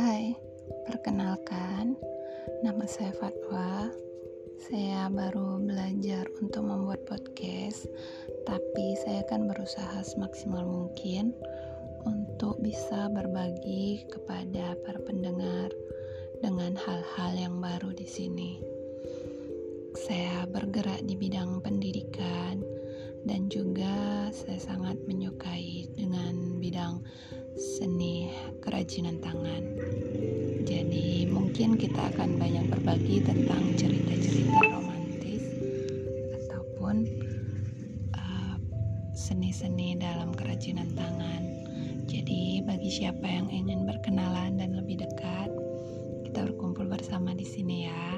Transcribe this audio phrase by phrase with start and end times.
[0.00, 0.32] Hai,
[0.88, 1.92] perkenalkan,
[2.64, 3.92] nama saya Fatwa.
[4.64, 7.84] Saya baru belajar untuk membuat podcast,
[8.48, 11.36] tapi saya akan berusaha semaksimal mungkin
[12.08, 15.68] untuk bisa berbagi kepada para pendengar
[16.40, 18.56] dengan hal-hal yang baru di sini.
[20.00, 22.64] Saya bergerak di bidang pendidikan
[23.28, 27.04] dan juga saya sangat menyukai dengan bidang
[27.60, 28.09] seni
[28.90, 29.62] kerajinan tangan.
[30.66, 35.46] Jadi mungkin kita akan banyak berbagi tentang cerita-cerita romantis
[36.42, 37.06] ataupun
[38.18, 38.58] uh,
[39.14, 41.42] seni-seni uh, dalam kerajinan tangan.
[42.10, 45.54] Jadi bagi siapa yang ingin berkenalan dan lebih dekat,
[46.26, 48.09] kita berkumpul bersama di sini ya.